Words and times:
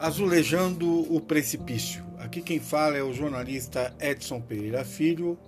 Azulejando 0.00 1.14
o 1.14 1.20
Precipício. 1.20 2.02
Aqui 2.18 2.40
quem 2.40 2.58
fala 2.58 2.96
é 2.96 3.02
o 3.02 3.12
jornalista 3.12 3.94
Edson 4.00 4.40
Pereira 4.40 4.82
Filho. 4.82 5.38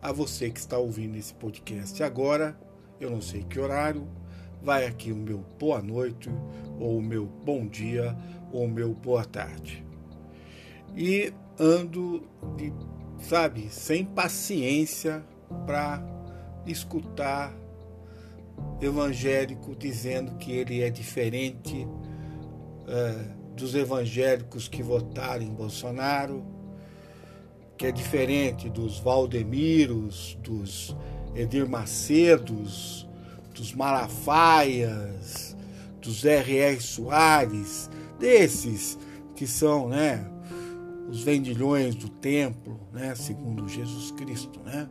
A 0.00 0.12
você 0.12 0.48
que 0.48 0.60
está 0.60 0.78
ouvindo 0.78 1.16
esse 1.16 1.34
podcast 1.34 2.00
agora, 2.00 2.56
eu 3.00 3.10
não 3.10 3.20
sei 3.20 3.42
que 3.42 3.58
horário, 3.58 4.06
vai 4.62 4.86
aqui 4.86 5.10
o 5.10 5.16
meu 5.16 5.44
boa 5.58 5.82
noite, 5.82 6.30
ou 6.78 6.98
o 6.98 7.02
meu 7.02 7.26
bom 7.26 7.66
dia, 7.66 8.16
ou 8.52 8.66
o 8.66 8.70
meu 8.70 8.94
boa 8.94 9.24
tarde. 9.24 9.84
E 10.96 11.32
ando, 11.58 12.22
de, 12.56 12.72
sabe, 13.18 13.70
sem 13.70 14.04
paciência 14.04 15.20
para 15.66 16.00
escutar 16.64 17.52
evangélico 18.80 19.74
dizendo 19.74 20.36
que 20.36 20.52
ele 20.52 20.80
é 20.80 20.90
diferente. 20.90 21.88
É, 22.86 23.39
dos 23.56 23.74
evangélicos 23.74 24.68
que 24.68 24.82
votaram 24.82 25.42
em 25.42 25.52
Bolsonaro, 25.52 26.44
que 27.76 27.86
é 27.86 27.92
diferente 27.92 28.68
dos 28.68 28.98
Valdemiros, 28.98 30.38
dos 30.42 30.96
Edir 31.34 31.68
Macedos, 31.68 33.08
dos 33.54 33.74
Malafaias, 33.74 35.56
dos 36.00 36.24
R.R. 36.24 36.80
Soares, 36.80 37.90
desses 38.18 38.98
que 39.34 39.46
são, 39.46 39.88
né, 39.88 40.24
os 41.08 41.22
vendilhões 41.22 41.94
do 41.94 42.08
templo, 42.08 42.80
né, 42.92 43.14
segundo 43.14 43.68
Jesus 43.68 44.10
Cristo, 44.12 44.60
né, 44.60 44.88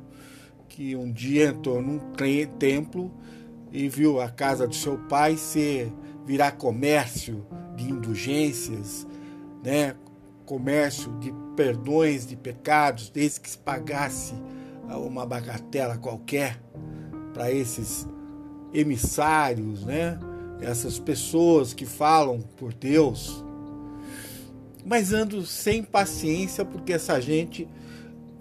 que 0.68 0.96
um 0.96 1.12
dia 1.12 1.50
entrou 1.50 1.82
num 1.82 2.00
templo 2.60 3.12
e 3.72 3.88
viu 3.88 4.20
a 4.20 4.30
casa 4.30 4.68
do 4.68 4.76
seu 4.76 4.98
pai 4.98 5.38
ser 5.38 5.94
virar 6.26 6.54
comércio 6.54 7.46
de 7.80 7.92
indulgências, 7.92 9.08
né? 9.64 9.96
comércio 10.46 11.12
de 11.20 11.34
perdões 11.56 12.26
de 12.26 12.36
pecados, 12.36 13.10
desde 13.10 13.40
que 13.40 13.50
se 13.50 13.58
pagasse 13.58 14.34
uma 14.88 15.26
bagatela 15.26 15.98
qualquer 15.98 16.60
para 17.34 17.52
esses 17.52 18.08
emissários, 18.74 19.86
né? 19.86 20.20
essas 20.60 21.00
pessoas 21.00 21.74
que 21.74 21.86
falam 21.86 22.42
por 22.58 22.74
Deus. 22.74 23.44
Mas 24.84 25.14
ando 25.14 25.46
sem 25.46 25.84
paciência 25.84 26.66
porque 26.66 26.94
essa 26.94 27.22
gente 27.22 27.68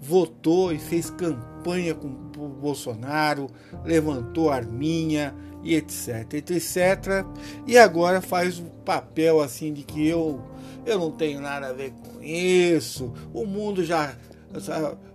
votou 0.01 0.73
e 0.73 0.79
fez 0.79 1.09
campanha 1.09 1.93
com 1.93 2.07
o 2.07 2.49
Bolsonaro, 2.49 3.47
levantou 3.83 4.49
arminha, 4.49 5.35
e 5.63 5.75
etc, 5.75 6.33
etc. 6.33 7.25
E 7.67 7.77
agora 7.77 8.21
faz 8.21 8.59
o 8.59 8.65
papel 8.85 9.41
assim 9.41 9.73
de 9.73 9.83
que 9.83 10.07
eu 10.07 10.41
eu 10.85 10.97
não 10.97 11.11
tenho 11.11 11.39
nada 11.41 11.67
a 11.67 11.73
ver 11.73 11.91
com 11.91 12.21
isso. 12.23 13.13
O 13.33 13.45
mundo 13.45 13.83
já 13.83 14.15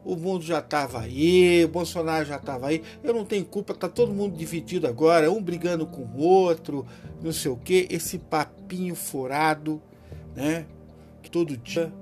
o 0.04 0.14
mundo 0.14 0.44
já 0.44 0.60
estava 0.60 1.00
aí, 1.00 1.64
o 1.64 1.68
Bolsonaro 1.68 2.24
já 2.24 2.36
estava 2.36 2.68
aí. 2.68 2.82
Eu 3.02 3.12
não 3.12 3.24
tenho 3.24 3.44
culpa, 3.44 3.74
tá 3.74 3.88
todo 3.88 4.12
mundo 4.12 4.36
dividido 4.36 4.86
agora, 4.86 5.30
um 5.30 5.42
brigando 5.42 5.86
com 5.86 6.02
o 6.02 6.18
outro, 6.18 6.86
não 7.22 7.32
sei 7.32 7.50
o 7.50 7.56
que. 7.56 7.88
Esse 7.90 8.18
papinho 8.18 8.94
furado, 8.94 9.82
né? 10.36 10.66
Todo 11.32 11.56
dia 11.56 11.92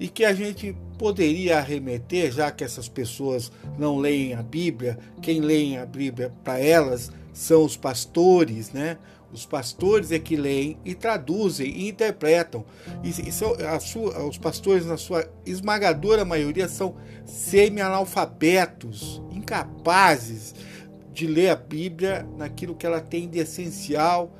e 0.00 0.08
que 0.08 0.24
a 0.24 0.32
gente 0.32 0.74
poderia 0.98 1.58
arremeter, 1.58 2.32
já 2.32 2.50
que 2.50 2.64
essas 2.64 2.88
pessoas 2.88 3.52
não 3.78 3.98
leem 3.98 4.32
a 4.32 4.42
Bíblia, 4.42 4.98
quem 5.20 5.40
lê 5.42 5.76
a 5.76 5.84
Bíblia 5.84 6.32
para 6.42 6.58
elas 6.58 7.12
são 7.32 7.64
os 7.64 7.76
pastores, 7.76 8.72
né? 8.72 8.98
Os 9.32 9.46
pastores 9.46 10.10
é 10.10 10.18
que 10.18 10.34
leem 10.34 10.76
e 10.84 10.92
traduzem 10.94 11.70
e 11.70 11.88
interpretam. 11.88 12.64
E, 13.02 13.08
e 13.08 13.32
são, 13.32 13.54
sua, 13.80 14.26
os 14.26 14.36
pastores, 14.38 14.84
na 14.86 14.96
sua 14.96 15.30
esmagadora 15.46 16.24
maioria, 16.24 16.68
são 16.68 16.96
semi-analfabetos, 17.24 19.22
incapazes 19.30 20.54
de 21.12 21.26
ler 21.26 21.50
a 21.50 21.56
Bíblia 21.56 22.26
naquilo 22.36 22.74
que 22.74 22.84
ela 22.84 23.00
tem 23.00 23.28
de 23.28 23.38
essencial 23.38 24.36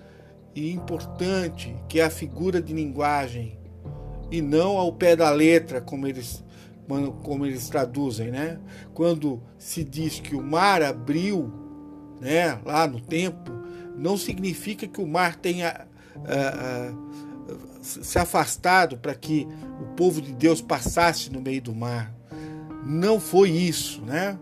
e 0.54 0.72
importante, 0.72 1.76
que 1.88 2.00
é 2.00 2.04
a 2.04 2.10
figura 2.10 2.60
de 2.60 2.72
linguagem, 2.72 3.58
e 4.30 4.42
não 4.42 4.76
ao 4.76 4.92
pé 4.92 5.14
da 5.14 5.30
letra, 5.30 5.80
como 5.80 6.06
eles, 6.06 6.44
como 7.22 7.46
eles 7.46 7.68
traduzem. 7.68 8.32
Né? 8.32 8.58
Quando 8.92 9.40
se 9.56 9.84
diz 9.84 10.18
que 10.18 10.34
o 10.34 10.42
mar 10.42 10.82
abriu 10.82 11.59
né, 12.20 12.58
lá 12.64 12.86
no 12.86 13.00
tempo, 13.00 13.50
não 13.96 14.16
significa 14.16 14.86
que 14.86 15.00
o 15.00 15.06
mar 15.06 15.36
tenha 15.36 15.86
uh, 16.16 16.92
uh, 16.92 17.58
se 17.82 18.18
afastado 18.18 18.96
para 18.96 19.14
que 19.14 19.46
o 19.80 19.94
povo 19.94 20.20
de 20.20 20.32
Deus 20.32 20.60
passasse 20.60 21.30
no 21.30 21.40
meio 21.40 21.62
do 21.62 21.74
mar. 21.74 22.14
Não 22.84 23.20
foi 23.20 23.50
isso, 23.50 24.02
né? 24.02 24.38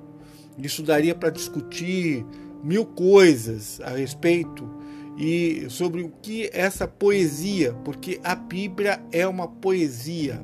Isso 0.58 0.82
daria 0.82 1.14
para 1.14 1.30
discutir 1.30 2.24
mil 2.62 2.84
coisas 2.84 3.80
a 3.80 3.90
respeito 3.90 4.68
e 5.16 5.66
sobre 5.68 6.02
o 6.02 6.10
que 6.22 6.48
essa 6.52 6.86
poesia, 6.86 7.74
porque 7.84 8.20
a 8.22 8.34
Bíblia 8.34 9.00
é 9.10 9.26
uma 9.26 9.48
poesia 9.48 10.40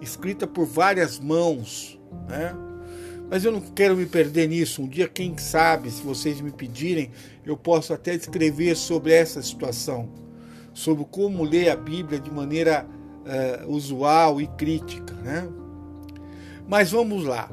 escrita 0.00 0.46
por 0.46 0.66
várias 0.66 1.20
mãos, 1.20 2.00
né? 2.28 2.54
Mas 3.32 3.46
eu 3.46 3.50
não 3.50 3.62
quero 3.62 3.96
me 3.96 4.04
perder 4.04 4.46
nisso. 4.46 4.82
Um 4.82 4.86
dia, 4.86 5.08
quem 5.08 5.38
sabe, 5.38 5.90
se 5.90 6.02
vocês 6.02 6.38
me 6.42 6.50
pedirem, 6.50 7.10
eu 7.46 7.56
posso 7.56 7.94
até 7.94 8.14
escrever 8.14 8.76
sobre 8.76 9.14
essa 9.14 9.40
situação, 9.40 10.06
sobre 10.74 11.06
como 11.06 11.42
ler 11.42 11.70
a 11.70 11.76
Bíblia 11.76 12.20
de 12.20 12.30
maneira 12.30 12.86
uh, 12.86 13.72
usual 13.72 14.38
e 14.38 14.46
crítica, 14.48 15.14
né? 15.14 15.48
Mas 16.68 16.90
vamos 16.90 17.24
lá. 17.24 17.50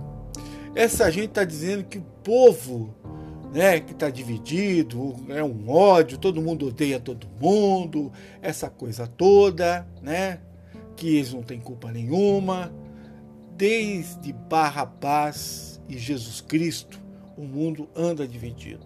Essa 0.76 1.10
gente 1.10 1.30
está 1.30 1.46
dizendo 1.46 1.86
que 1.86 2.00
o 2.00 2.06
povo, 2.26 2.94
né, 3.54 3.80
que 3.80 3.94
está 3.94 4.10
dividido, 4.10 5.16
é 5.30 5.42
um 5.42 5.70
ódio, 5.70 6.18
todo 6.18 6.42
mundo 6.42 6.68
odeia 6.68 7.00
todo 7.00 7.26
mundo, 7.40 8.12
essa 8.42 8.70
coisa 8.70 9.08
toda, 9.08 9.88
né? 10.02 10.42
Que 10.98 11.16
eles 11.16 11.32
não 11.32 11.42
têm 11.42 11.62
culpa 11.62 11.90
nenhuma. 11.90 12.70
Desde 13.60 14.32
Barrabás 14.32 15.82
e 15.90 15.98
Jesus 15.98 16.40
Cristo, 16.40 16.98
o 17.36 17.42
mundo 17.42 17.90
anda 17.94 18.26
dividido. 18.26 18.86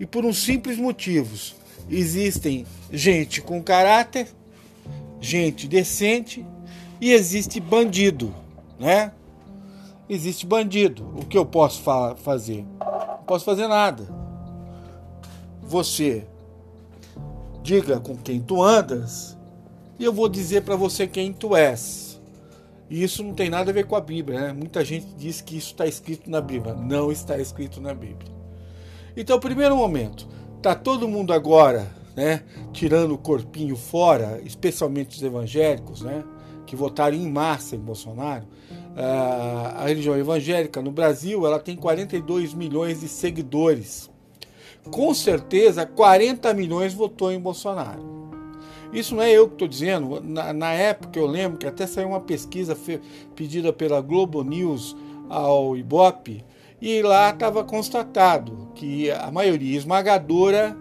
E 0.00 0.04
por 0.04 0.24
uns 0.24 0.38
simples 0.38 0.76
motivos. 0.76 1.54
Existem 1.88 2.66
gente 2.90 3.40
com 3.40 3.62
caráter, 3.62 4.26
gente 5.20 5.68
decente 5.68 6.44
e 7.00 7.12
existe 7.12 7.60
bandido, 7.60 8.34
né? 8.76 9.12
Existe 10.08 10.44
bandido. 10.44 11.08
O 11.16 11.24
que 11.24 11.38
eu 11.38 11.46
posso 11.46 11.80
fa 11.82 12.16
fazer? 12.16 12.66
Não 12.80 13.22
posso 13.24 13.44
fazer 13.44 13.68
nada. 13.68 14.04
Você 15.62 16.26
diga 17.62 18.00
com 18.00 18.16
quem 18.16 18.40
tu 18.40 18.60
andas 18.60 19.38
e 19.96 20.04
eu 20.04 20.12
vou 20.12 20.28
dizer 20.28 20.62
para 20.62 20.74
você 20.74 21.06
quem 21.06 21.32
tu 21.32 21.54
és. 21.54 22.05
E 22.88 23.02
isso 23.02 23.22
não 23.22 23.34
tem 23.34 23.50
nada 23.50 23.70
a 23.70 23.74
ver 23.74 23.86
com 23.86 23.96
a 23.96 24.00
Bíblia, 24.00 24.40
né? 24.40 24.52
Muita 24.52 24.84
gente 24.84 25.06
diz 25.16 25.40
que 25.40 25.56
isso 25.56 25.72
está 25.72 25.86
escrito 25.86 26.30
na 26.30 26.40
Bíblia. 26.40 26.74
Não 26.74 27.10
está 27.10 27.36
escrito 27.36 27.80
na 27.80 27.92
Bíblia. 27.92 28.32
Então, 29.16 29.40
primeiro 29.40 29.76
momento, 29.76 30.28
tá 30.60 30.74
todo 30.74 31.08
mundo 31.08 31.32
agora, 31.32 31.90
né, 32.14 32.42
tirando 32.72 33.14
o 33.14 33.18
corpinho 33.18 33.74
fora, 33.74 34.40
especialmente 34.44 35.16
os 35.16 35.22
evangélicos, 35.22 36.02
né, 36.02 36.22
que 36.66 36.76
votaram 36.76 37.16
em 37.16 37.30
massa 37.30 37.76
em 37.76 37.78
Bolsonaro. 37.78 38.44
a 38.98 39.84
religião 39.86 40.16
evangélica 40.16 40.80
no 40.80 40.90
Brasil, 40.90 41.46
ela 41.46 41.58
tem 41.58 41.76
42 41.76 42.54
milhões 42.54 43.00
de 43.00 43.08
seguidores. 43.08 44.10
Com 44.90 45.12
certeza, 45.12 45.84
40 45.84 46.54
milhões 46.54 46.94
votou 46.94 47.30
em 47.30 47.38
Bolsonaro. 47.38 48.25
Isso 48.96 49.14
não 49.14 49.22
é 49.22 49.30
eu 49.30 49.46
que 49.46 49.56
estou 49.56 49.68
dizendo. 49.68 50.22
Na, 50.22 50.54
na, 50.54 50.72
época 50.72 51.18
eu 51.18 51.26
lembro 51.26 51.58
que 51.58 51.66
até 51.66 51.86
saiu 51.86 52.08
uma 52.08 52.20
pesquisa 52.20 52.74
pedida 53.34 53.70
pela 53.70 54.00
Globo 54.00 54.42
News 54.42 54.96
ao 55.28 55.76
Ibope 55.76 56.42
e 56.80 57.02
lá 57.02 57.28
estava 57.28 57.62
constatado 57.62 58.70
que 58.74 59.10
a 59.10 59.30
maioria 59.30 59.76
esmagadora 59.76 60.74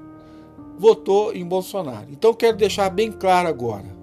votou 0.79 1.35
em 1.35 1.45
Bolsonaro. 1.45 2.07
Então 2.09 2.33
quero 2.33 2.55
deixar 2.55 2.89
bem 2.89 3.11
claro 3.11 3.49
agora. 3.49 3.93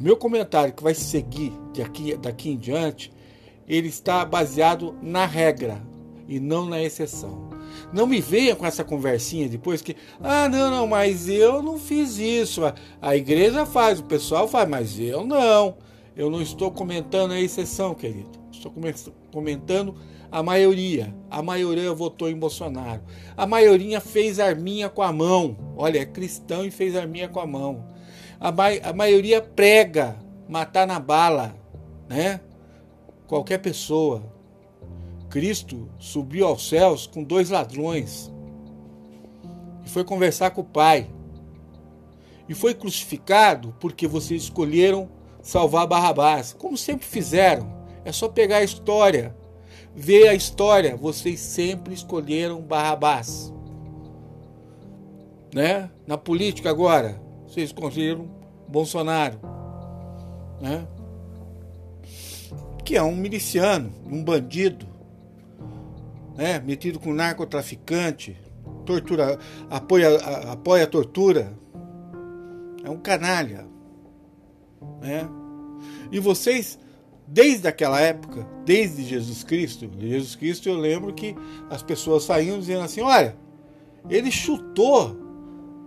Meu 0.00 0.16
comentário 0.16 0.74
que 0.74 0.82
vai 0.82 0.94
seguir 0.94 1.52
daqui, 1.76 2.16
daqui 2.16 2.50
em 2.50 2.56
diante, 2.56 3.12
ele 3.68 3.86
está 3.86 4.24
baseado 4.24 4.96
na 5.00 5.26
regra 5.26 5.80
e 6.26 6.40
não 6.40 6.66
na 6.66 6.82
exceção. 6.82 7.53
Não 7.92 8.06
me 8.06 8.20
venha 8.20 8.56
com 8.56 8.66
essa 8.66 8.82
conversinha 8.82 9.48
depois 9.48 9.82
que, 9.82 9.96
ah, 10.20 10.48
não, 10.48 10.70
não, 10.70 10.86
mas 10.86 11.28
eu 11.28 11.62
não 11.62 11.78
fiz 11.78 12.18
isso. 12.18 12.64
A, 12.64 12.74
a 13.00 13.16
igreja 13.16 13.64
faz, 13.64 14.00
o 14.00 14.04
pessoal 14.04 14.48
faz, 14.48 14.68
mas 14.68 14.98
eu 14.98 15.24
não. 15.24 15.76
Eu 16.16 16.30
não 16.30 16.40
estou 16.40 16.70
comentando 16.70 17.32
a 17.32 17.40
exceção, 17.40 17.94
querido. 17.94 18.30
Estou 18.52 18.72
comentando 19.32 19.96
a 20.30 20.42
maioria. 20.42 21.14
A 21.30 21.42
maioria 21.42 21.92
votou 21.92 22.28
em 22.28 22.36
Bolsonaro. 22.36 23.02
A 23.36 23.46
maioria 23.46 24.00
fez 24.00 24.40
arminha 24.40 24.88
com 24.88 25.02
a 25.02 25.12
mão. 25.12 25.56
Olha, 25.76 26.00
é 26.00 26.04
cristão 26.04 26.64
e 26.64 26.70
fez 26.70 26.96
arminha 26.96 27.28
com 27.28 27.38
a 27.38 27.46
mão. 27.46 27.84
A, 28.40 28.50
ma 28.50 28.64
a 28.82 28.92
maioria 28.92 29.40
prega 29.40 30.16
matar 30.48 30.86
na 30.86 30.98
bala, 30.98 31.54
né? 32.08 32.40
Qualquer 33.26 33.58
pessoa. 33.58 34.33
Cristo 35.34 35.88
subiu 35.98 36.46
aos 36.46 36.68
céus 36.68 37.08
com 37.08 37.24
dois 37.24 37.50
ladrões 37.50 38.32
e 39.84 39.88
foi 39.88 40.04
conversar 40.04 40.52
com 40.52 40.60
o 40.60 40.64
Pai. 40.64 41.10
E 42.48 42.54
foi 42.54 42.72
crucificado 42.72 43.74
porque 43.80 44.06
vocês 44.06 44.44
escolheram 44.44 45.08
salvar 45.42 45.88
Barrabás, 45.88 46.52
como 46.52 46.78
sempre 46.78 47.04
fizeram. 47.04 47.68
É 48.04 48.12
só 48.12 48.28
pegar 48.28 48.58
a 48.58 48.62
história, 48.62 49.36
ver 49.92 50.28
a 50.28 50.34
história. 50.34 50.96
Vocês 50.96 51.40
sempre 51.40 51.94
escolheram 51.94 52.62
Barrabás. 52.62 53.52
Né? 55.52 55.90
Na 56.06 56.16
política 56.16 56.70
agora, 56.70 57.20
vocês 57.44 57.70
escolheram 57.70 58.30
Bolsonaro. 58.68 59.40
Né? 60.60 60.86
Que 62.84 62.96
é 62.96 63.02
um 63.02 63.16
miliciano, 63.16 63.92
um 64.06 64.22
bandido, 64.22 64.93
né? 66.34 66.60
metido 66.60 66.98
com 66.98 67.12
narcotraficante, 67.12 68.36
tortura, 68.84 69.38
apoia, 69.70 70.16
apoia 70.50 70.84
a 70.84 70.86
tortura. 70.86 71.52
É 72.84 72.90
um 72.90 72.98
canalha. 72.98 73.66
Né? 75.00 75.28
E 76.12 76.18
vocês, 76.18 76.78
desde 77.26 77.66
aquela 77.66 78.00
época, 78.00 78.46
desde 78.64 79.02
Jesus 79.04 79.42
Cristo, 79.42 79.90
Jesus 79.98 80.34
Cristo 80.34 80.68
eu 80.68 80.76
lembro 80.76 81.12
que 81.12 81.34
as 81.70 81.82
pessoas 81.82 82.24
saíam 82.24 82.58
dizendo 82.58 82.82
assim: 82.82 83.00
olha, 83.00 83.36
ele 84.08 84.30
chutou 84.30 85.16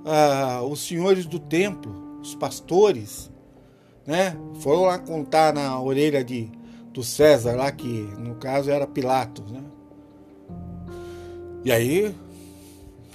ah, 0.06 0.62
os 0.64 0.80
senhores 0.80 1.26
do 1.26 1.40
templo, 1.40 2.20
os 2.22 2.34
pastores, 2.34 3.32
né? 4.06 4.36
Foram 4.62 4.84
lá 4.84 4.98
contar 4.98 5.54
na 5.54 5.80
orelha 5.80 6.24
de, 6.24 6.50
do 6.92 7.04
César, 7.04 7.56
lá 7.56 7.72
que 7.72 7.88
no 8.18 8.36
caso 8.36 8.72
era 8.72 8.88
Pilatos, 8.88 9.52
né? 9.52 9.64
E 11.64 11.72
aí 11.72 12.16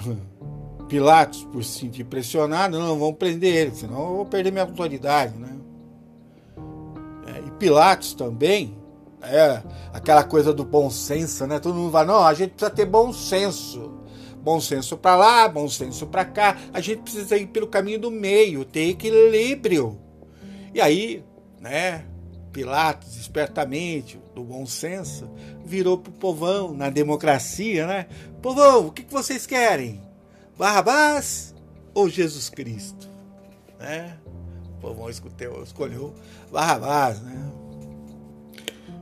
Pilatos, 0.88 1.44
por 1.44 1.64
se 1.64 1.80
sentir 1.80 2.04
pressionado, 2.04 2.78
não, 2.78 2.98
vamos 2.98 3.16
prender 3.16 3.54
ele, 3.54 3.74
senão 3.74 4.10
eu 4.10 4.16
vou 4.16 4.26
perder 4.26 4.50
minha 4.50 4.64
autoridade, 4.64 5.34
né? 5.38 5.56
É, 7.26 7.38
e 7.46 7.50
Pilatos 7.52 8.12
também, 8.12 8.76
é 9.22 9.62
aquela 9.92 10.24
coisa 10.24 10.52
do 10.52 10.64
bom 10.64 10.90
senso, 10.90 11.46
né? 11.46 11.58
Todo 11.58 11.74
mundo 11.74 11.90
vai, 11.90 12.04
não, 12.04 12.24
a 12.24 12.34
gente 12.34 12.50
precisa 12.50 12.70
ter 12.70 12.84
bom 12.84 13.12
senso. 13.12 13.90
Bom 14.42 14.60
senso 14.60 14.96
para 14.96 15.14
lá, 15.14 15.48
bom 15.48 15.68
senso 15.68 16.06
para 16.08 16.24
cá. 16.24 16.58
A 16.74 16.80
gente 16.80 17.02
precisa 17.02 17.36
ir 17.36 17.46
pelo 17.46 17.68
caminho 17.68 18.00
do 18.00 18.10
meio, 18.10 18.64
ter 18.64 18.88
equilíbrio. 18.88 19.96
E 20.74 20.80
aí, 20.80 21.24
né? 21.60 22.04
Pilatos, 22.52 23.16
espertamente, 23.16 24.20
do 24.34 24.44
bom 24.44 24.66
senso, 24.66 25.28
virou 25.64 25.96
pro 25.96 26.12
povão, 26.12 26.74
na 26.74 26.90
democracia, 26.90 27.86
né? 27.86 28.06
Povão, 28.42 28.88
o 28.88 28.92
que, 28.92 29.04
que 29.04 29.12
vocês 29.12 29.46
querem? 29.46 30.02
Barrabás 30.58 31.54
ou 31.94 32.08
Jesus 32.08 32.50
Cristo? 32.50 33.08
Né? 33.78 34.18
O 34.76 34.80
povão 34.80 35.08
escolheu, 35.08 35.62
escolheu 35.62 36.14
Barrabás, 36.50 37.20
né? 37.22 37.52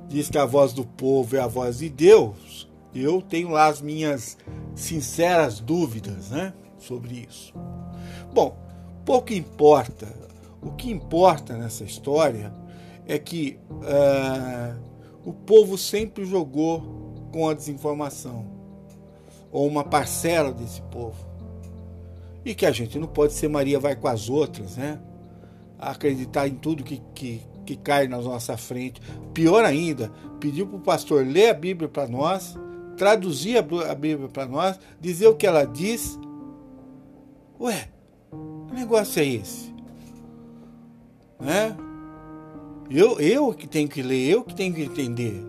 Diz 0.08 0.28
que 0.28 0.38
a 0.38 0.44
voz 0.44 0.72
do 0.72 0.84
povo 0.84 1.36
é 1.36 1.40
a 1.40 1.46
voz 1.46 1.78
de 1.78 1.88
Deus. 1.88 2.68
Eu 2.94 3.22
tenho 3.22 3.50
lá 3.50 3.66
as 3.66 3.80
minhas 3.80 4.36
sinceras 4.74 5.60
dúvidas, 5.60 6.30
né? 6.30 6.52
Sobre 6.78 7.26
isso. 7.28 7.52
Bom, 8.32 8.56
pouco 9.04 9.32
importa. 9.32 10.08
O 10.62 10.72
que 10.72 10.90
importa 10.90 11.56
nessa 11.56 11.84
história 11.84 12.52
é 13.10 13.18
que 13.18 13.58
uh, 13.68 14.80
o 15.24 15.32
povo 15.32 15.76
sempre 15.76 16.24
jogou 16.24 17.18
com 17.32 17.48
a 17.48 17.54
desinformação, 17.54 18.46
ou 19.50 19.66
uma 19.66 19.82
parcela 19.82 20.52
desse 20.52 20.80
povo. 20.82 21.18
E 22.44 22.54
que 22.54 22.64
a 22.64 22.70
gente 22.70 23.00
não 23.00 23.08
pode 23.08 23.32
ser 23.32 23.48
Maria 23.48 23.80
vai 23.80 23.96
com 23.96 24.06
as 24.06 24.30
outras, 24.30 24.76
né? 24.76 25.00
Acreditar 25.76 26.46
em 26.46 26.54
tudo 26.54 26.84
que, 26.84 27.02
que, 27.12 27.42
que 27.66 27.76
cai 27.76 28.06
na 28.06 28.18
nossa 28.18 28.56
frente. 28.56 29.02
Pior 29.34 29.64
ainda, 29.64 30.12
pediu 30.38 30.68
para 30.68 30.76
o 30.76 30.80
pastor 30.80 31.26
ler 31.26 31.50
a 31.50 31.54
Bíblia 31.54 31.88
para 31.88 32.06
nós, 32.06 32.56
traduzir 32.96 33.58
a 33.58 33.94
Bíblia 33.94 34.28
para 34.28 34.46
nós, 34.46 34.78
dizer 35.00 35.26
o 35.26 35.34
que 35.34 35.48
ela 35.48 35.64
diz. 35.64 36.16
Ué, 37.60 37.88
que 38.68 38.74
negócio 38.74 39.20
é 39.20 39.26
esse? 39.26 39.74
Né? 41.40 41.76
Eu, 42.90 43.20
eu 43.20 43.54
que 43.54 43.68
tenho 43.68 43.88
que 43.88 44.02
ler, 44.02 44.28
eu 44.28 44.42
que 44.42 44.54
tenho 44.54 44.74
que 44.74 44.82
entender. 44.82 45.40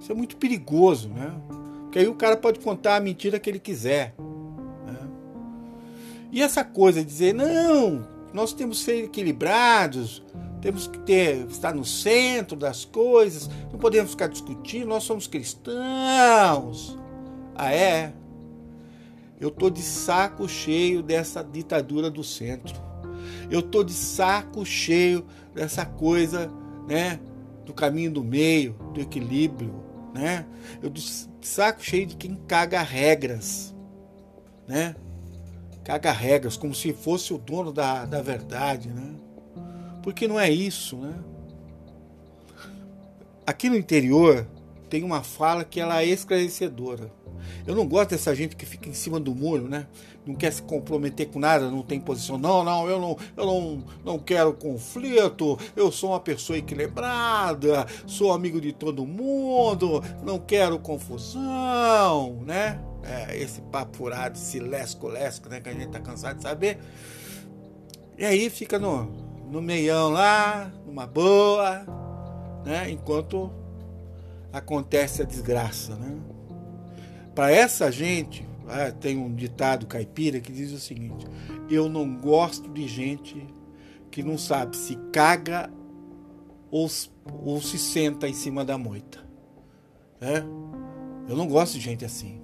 Isso 0.00 0.12
é 0.12 0.14
muito 0.14 0.36
perigoso, 0.36 1.08
né? 1.08 1.34
Porque 1.82 1.98
aí 1.98 2.06
o 2.06 2.14
cara 2.14 2.36
pode 2.36 2.60
contar 2.60 2.96
a 2.96 3.00
mentira 3.00 3.40
que 3.40 3.50
ele 3.50 3.58
quiser. 3.58 4.14
Né? 4.86 5.08
E 6.30 6.40
essa 6.40 6.62
coisa 6.62 7.00
de 7.00 7.06
dizer, 7.06 7.34
não, 7.34 8.06
nós 8.32 8.52
temos 8.52 8.78
que 8.78 8.84
ser 8.84 9.04
equilibrados, 9.04 10.22
temos 10.60 10.86
que 10.86 10.98
ter, 11.00 11.46
estar 11.48 11.74
no 11.74 11.84
centro 11.84 12.56
das 12.56 12.84
coisas, 12.84 13.50
não 13.72 13.78
podemos 13.78 14.12
ficar 14.12 14.28
discutindo, 14.28 14.86
nós 14.86 15.02
somos 15.02 15.26
cristãos. 15.26 16.96
Ah, 17.56 17.72
é? 17.72 18.12
Eu 19.40 19.50
tô 19.50 19.68
de 19.68 19.82
saco 19.82 20.48
cheio 20.48 21.02
dessa 21.02 21.42
ditadura 21.42 22.08
do 22.08 22.22
centro. 22.22 22.85
Eu 23.50 23.62
tô 23.62 23.82
de 23.84 23.92
saco 23.92 24.64
cheio 24.64 25.24
dessa 25.54 25.84
coisa, 25.84 26.50
né, 26.88 27.18
do 27.64 27.72
caminho 27.72 28.10
do 28.10 28.22
meio, 28.22 28.74
do 28.94 29.00
equilíbrio, 29.00 29.74
né? 30.14 30.46
Eu 30.82 30.88
de 30.88 31.02
saco 31.42 31.82
cheio 31.82 32.06
de 32.06 32.16
quem 32.16 32.34
caga 32.46 32.82
regras, 32.82 33.74
né? 34.66 34.94
Caga 35.84 36.10
regras 36.12 36.56
como 36.56 36.74
se 36.74 36.92
fosse 36.92 37.32
o 37.32 37.38
dono 37.38 37.72
da, 37.72 38.04
da 38.04 38.22
verdade, 38.22 38.88
né? 38.88 39.14
Porque 40.02 40.26
não 40.26 40.38
é 40.38 40.50
isso, 40.50 40.96
né? 40.96 41.14
Aqui 43.46 43.68
no 43.68 43.76
interior 43.76 44.46
tem 44.88 45.04
uma 45.04 45.22
fala 45.22 45.64
que 45.64 45.80
ela 45.80 46.02
é 46.02 46.06
esclarecedora. 46.06 47.12
Eu 47.66 47.74
não 47.74 47.86
gosto 47.86 48.10
dessa 48.10 48.34
gente 48.34 48.56
que 48.56 48.66
fica 48.66 48.88
em 48.88 48.92
cima 48.92 49.20
do 49.20 49.34
muro, 49.34 49.68
né? 49.68 49.86
Não 50.26 50.34
quer 50.34 50.52
se 50.52 50.60
comprometer 50.60 51.28
com 51.28 51.38
nada, 51.38 51.70
não 51.70 51.82
tem 51.82 52.00
posição. 52.00 52.36
Não, 52.36 52.64
não, 52.64 52.88
eu 52.88 53.00
não, 53.00 53.16
eu 53.36 53.46
não, 53.46 53.84
não 54.04 54.18
quero 54.18 54.52
conflito. 54.52 55.56
Eu 55.76 55.92
sou 55.92 56.10
uma 56.10 56.18
pessoa 56.18 56.58
equilibrada, 56.58 57.86
sou 58.06 58.32
amigo 58.32 58.60
de 58.60 58.72
todo 58.72 59.06
mundo, 59.06 60.02
não 60.24 60.40
quero 60.40 60.80
confusão, 60.80 62.42
né? 62.44 62.80
É, 63.04 63.38
esse 63.38 63.60
papo 63.60 63.98
furado, 63.98 64.36
esse 64.36 64.58
lesco-lesco, 64.58 65.48
né? 65.48 65.60
Que 65.60 65.68
a 65.68 65.72
gente 65.72 65.88
tá 65.88 66.00
cansado 66.00 66.38
de 66.38 66.42
saber. 66.42 66.78
E 68.18 68.24
aí 68.24 68.50
fica 68.50 68.78
no, 68.80 69.04
no 69.48 69.62
meião 69.62 70.10
lá, 70.10 70.72
numa 70.84 71.06
boa, 71.06 71.86
né? 72.64 72.90
Enquanto 72.90 73.52
acontece 74.52 75.22
a 75.22 75.24
desgraça, 75.24 75.94
né? 75.94 76.16
Para 77.34 77.52
essa 77.52 77.92
gente, 77.92 78.45
ah, 78.68 78.90
tem 78.92 79.16
um 79.16 79.34
ditado 79.34 79.86
caipira 79.86 80.40
que 80.40 80.52
diz 80.52 80.72
o 80.72 80.78
seguinte: 80.78 81.26
eu 81.70 81.88
não 81.88 82.16
gosto 82.16 82.68
de 82.70 82.86
gente 82.86 83.46
que 84.10 84.22
não 84.22 84.38
sabe 84.38 84.76
se 84.76 84.96
caga 85.12 85.70
ou, 86.70 86.88
ou 87.44 87.60
se 87.60 87.78
senta 87.78 88.28
em 88.28 88.34
cima 88.34 88.64
da 88.64 88.76
moita. 88.76 89.24
É? 90.20 90.38
Eu 91.28 91.36
não 91.36 91.46
gosto 91.46 91.74
de 91.74 91.80
gente 91.80 92.04
assim. 92.04 92.40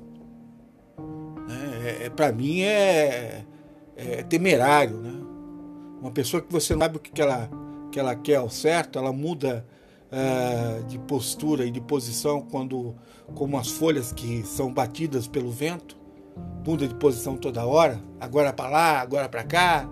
É, 1.84 2.06
é 2.06 2.10
Para 2.10 2.32
mim 2.32 2.60
é, 2.60 3.44
é, 3.96 4.22
temerário. 4.22 4.98
Né? 4.98 5.12
Uma 6.00 6.10
pessoa 6.10 6.42
que 6.42 6.52
você 6.52 6.74
não 6.74 6.82
sabe 6.82 6.96
o 6.96 7.00
que 7.00 7.20
ela, 7.20 7.48
que 7.90 7.98
ela 7.98 8.14
quer 8.14 8.36
ao 8.36 8.50
certo, 8.50 8.98
ela 8.98 9.12
muda 9.12 9.64
uh, 10.12 10.84
de 10.84 10.98
postura 10.98 11.64
e 11.64 11.70
de 11.70 11.80
posição 11.80 12.42
quando 12.42 12.94
como 13.34 13.56
as 13.56 13.68
folhas 13.68 14.12
que 14.12 14.42
são 14.42 14.72
batidas 14.72 15.26
pelo 15.26 15.50
vento, 15.50 15.96
muda 16.64 16.86
de 16.86 16.94
posição 16.94 17.36
toda 17.36 17.66
hora, 17.66 18.00
agora 18.20 18.52
para 18.52 18.70
lá, 18.70 19.00
agora 19.00 19.28
para 19.28 19.44
cá, 19.44 19.88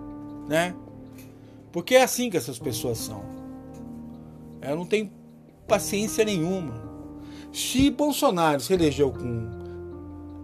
né? 0.47 0.73
Porque 1.71 1.95
é 1.95 2.03
assim 2.03 2.29
que 2.29 2.37
essas 2.37 2.59
pessoas 2.59 2.97
são. 2.97 3.23
Eu 4.61 4.75
não 4.75 4.85
tenho 4.85 5.11
paciência 5.67 6.23
nenhuma. 6.23 6.81
Se 7.51 7.89
Bolsonaro 7.89 8.59
se 8.59 8.73
elegeu 8.73 9.11
com 9.11 9.49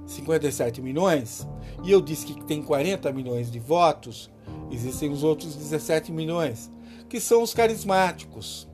57 0.06 0.82
milhões 0.82 1.48
e 1.84 1.92
eu 1.92 2.02
disse 2.02 2.26
que 2.26 2.44
tem 2.46 2.62
40 2.62 3.12
milhões 3.12 3.52
de 3.52 3.60
votos, 3.60 4.30
existem 4.72 5.12
os 5.12 5.24
outros 5.24 5.56
17 5.56 6.12
milhões, 6.12 6.72
que 7.10 7.20
são 7.20 7.44
os 7.44 7.54
carismáticos. 7.54 8.68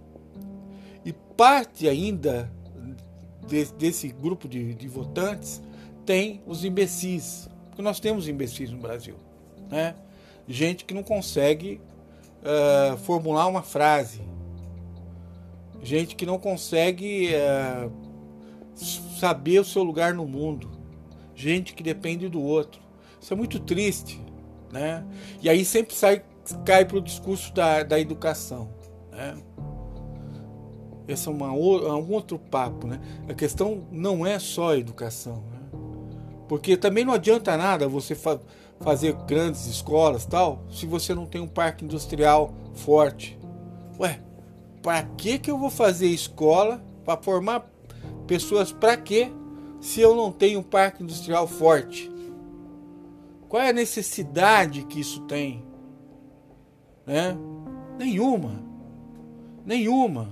E 1.04 1.12
parte 1.12 1.88
ainda 1.88 2.52
desse 3.78 4.08
grupo 4.08 4.48
de, 4.48 4.74
de 4.74 4.88
votantes 4.88 5.62
tem 6.06 6.42
os 6.46 6.64
imbecis, 6.64 7.50
porque 7.68 7.82
nós 7.82 8.00
temos 8.00 8.28
imbecis 8.28 8.70
no 8.70 8.78
Brasil, 8.78 9.16
né? 9.70 9.96
Gente 10.48 10.84
que 10.86 10.94
não 10.94 11.04
consegue 11.04 11.80
uh, 12.44 12.98
formular 12.98 13.48
uma 13.48 13.62
frase. 13.62 14.22
Gente 15.82 16.16
que 16.16 16.26
não 16.26 16.38
consegue 16.38 17.30
uh, 17.34 17.92
saber 19.20 19.60
o 19.60 19.66
seu 19.66 19.84
lugar 19.84 20.14
no 20.14 20.26
mundo. 20.28 20.72
Gente 21.36 21.74
que 21.74 21.84
depende 21.84 22.30
do 22.30 22.42
outro. 22.42 22.82
Isso 23.20 23.34
é 23.34 23.38
muito 23.38 23.60
triste. 23.60 24.22
Né? 24.72 25.06
E 25.42 25.50
aí 25.50 25.64
sempre 25.64 25.94
sai, 25.94 26.24
cai 26.66 26.86
para 26.86 26.98
o 26.98 27.02
discurso 27.02 27.54
da, 27.54 27.84
da 27.84 28.00
educação. 28.00 28.70
Né? 29.12 29.38
Esse 31.08 31.28
é 31.28 31.32
uma, 31.32 31.52
um 31.52 32.12
outro 32.12 32.40
papo. 32.40 32.88
Né? 32.88 33.00
A 33.28 33.34
questão 33.34 33.86
não 33.92 34.26
é 34.26 34.40
só 34.40 34.72
a 34.72 34.78
educação. 34.78 35.44
Porque 36.54 36.78
também 36.78 37.04
não 37.04 37.16
adianta 37.16 37.58
nada 37.58 37.88
você 37.88 38.14
fa 38.14 38.40
fazer 38.80 39.14
grandes 39.26 39.66
escolas 39.66 40.24
tal, 40.24 40.64
se 40.70 40.86
você 40.86 41.16
não 41.16 41.26
tem 41.26 41.42
um 41.42 41.48
parque 41.48 41.84
industrial 41.84 42.54
forte. 42.76 43.40
Ué, 44.00 44.22
para 44.80 45.02
que 45.02 45.40
que 45.40 45.50
eu 45.50 45.58
vou 45.58 45.72
fazer 45.72 46.06
escola 46.06 46.80
para 47.04 47.20
formar 47.20 47.68
pessoas 48.28 48.72
para 48.72 48.96
quê 48.96 49.32
se 49.82 50.00
eu 50.00 50.16
não 50.16 50.32
tenho 50.32 50.60
um 50.60 50.64
parque 50.64 51.02
industrial 51.02 51.48
forte? 51.48 52.12
Qual 53.50 53.64
é 53.64 53.70
a 53.70 53.74
necessidade 53.74 54.84
que 54.84 55.00
isso 55.00 55.22
tem? 55.22 55.66
Né? 57.04 57.36
Nenhuma. 57.98 58.64
Nenhuma. 59.66 60.30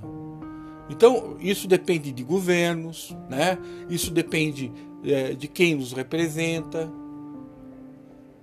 Então, 0.87 1.37
isso 1.39 1.67
depende 1.67 2.11
de 2.11 2.23
governos, 2.23 3.15
né? 3.27 3.57
Isso 3.89 4.11
depende 4.11 4.71
de 5.37 5.47
quem 5.47 5.75
nos 5.75 5.93
representa. 5.93 6.91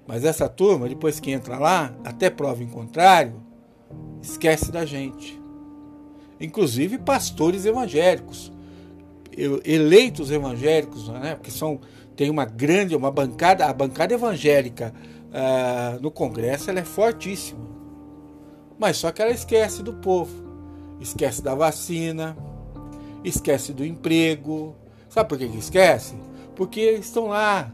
Mas 0.07 0.25
essa 0.25 0.49
turma, 0.49 0.89
depois 0.89 1.21
que 1.21 1.31
entra 1.31 1.59
lá, 1.59 1.95
até 2.05 2.31
prova 2.31 2.63
em 2.63 2.67
contrário, 2.67 3.43
esquece 4.23 4.73
da 4.73 4.85
gente. 4.85 5.39
Inclusive 6.41 6.99
pastores 6.99 7.67
evangélicos, 7.67 8.53
eleitos 9.65 10.31
evangélicos, 10.31 11.09
né? 11.09 11.35
porque 11.35 11.51
são, 11.51 11.81
tem 12.17 12.31
uma 12.31 12.45
grande, 12.45 12.97
uma 12.97 13.11
bancada, 13.11 13.67
a 13.67 13.73
bancada 13.73 14.15
evangélica 14.15 14.95
uh, 15.29 16.01
no 16.01 16.11
Congresso 16.11 16.71
ela 16.71 16.81
é 16.81 16.85
fortíssima. 16.85 17.67
Mas 18.79 18.97
só 18.97 19.11
que 19.11 19.21
ela 19.21 19.33
esquece 19.33 19.83
do 19.83 19.93
povo, 19.95 20.33
esquece 21.01 21.43
da 21.43 21.55
vacina, 21.55 22.37
esquece 23.25 23.73
do 23.73 23.85
emprego. 23.85 24.77
Sabe 25.09 25.29
por 25.29 25.39
que, 25.39 25.49
que 25.49 25.59
esquece? 25.59 26.15
Porque 26.59 26.81
estão 26.91 27.29
lá, 27.29 27.73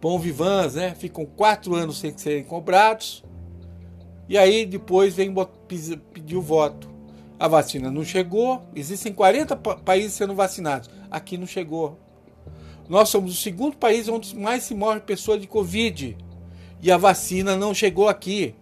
bom 0.00 0.16
vivans, 0.16 0.76
né? 0.76 0.94
Ficam 0.94 1.26
quatro 1.26 1.74
anos 1.74 1.98
sem 1.98 2.16
serem 2.16 2.44
cobrados. 2.44 3.24
E 4.28 4.38
aí 4.38 4.64
depois 4.64 5.12
vem 5.16 5.34
pedir 6.14 6.36
o 6.36 6.40
voto. 6.40 6.88
A 7.36 7.48
vacina 7.48 7.90
não 7.90 8.04
chegou, 8.04 8.62
existem 8.76 9.12
40 9.12 9.56
países 9.56 10.12
sendo 10.12 10.36
vacinados. 10.36 10.88
Aqui 11.10 11.36
não 11.36 11.48
chegou. 11.48 11.98
Nós 12.88 13.08
somos 13.08 13.32
o 13.32 13.42
segundo 13.42 13.76
país 13.76 14.08
onde 14.08 14.38
mais 14.38 14.62
se 14.62 14.72
morre 14.72 15.00
pessoas 15.00 15.40
de 15.40 15.48
Covid. 15.48 16.16
E 16.80 16.92
a 16.92 16.96
vacina 16.96 17.56
não 17.56 17.74
chegou 17.74 18.08
aqui. 18.08 18.54